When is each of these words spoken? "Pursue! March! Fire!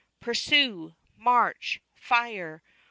"Pursue! 0.19 0.95
March! 1.15 1.79
Fire! 1.93 2.63